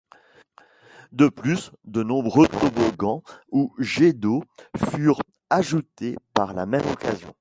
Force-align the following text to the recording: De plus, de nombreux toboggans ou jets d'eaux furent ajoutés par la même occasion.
De 1.11 1.27
plus, 1.27 1.69
de 1.85 2.01
nombreux 2.01 2.47
toboggans 2.47 3.21
ou 3.51 3.75
jets 3.77 4.13
d'eaux 4.13 4.43
furent 4.89 5.21
ajoutés 5.51 6.15
par 6.33 6.55
la 6.55 6.65
même 6.65 6.89
occasion. 6.91 7.29